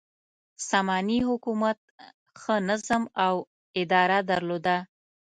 [0.69, 1.77] ساماني حکومت
[2.41, 3.35] ښه نظم او
[3.81, 4.77] اداره درلوده.